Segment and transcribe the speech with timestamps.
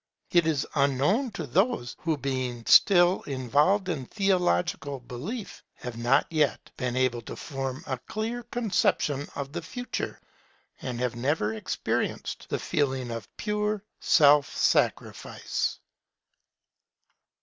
[0.31, 6.27] It is unknown to those who being still involved in theological belief, have not
[6.75, 10.19] been able to form a clear conception of the Future,
[10.81, 15.77] and have never experienced the feeling of pure self sacrifice.